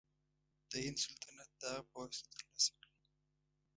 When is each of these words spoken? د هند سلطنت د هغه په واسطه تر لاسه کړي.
د 0.69 0.71
هند 0.85 0.97
سلطنت 1.05 1.49
د 1.59 1.61
هغه 1.73 1.81
په 1.87 1.93
واسطه 1.99 2.27
تر 2.35 2.43
لاسه 2.51 2.71
کړي. 2.77 2.91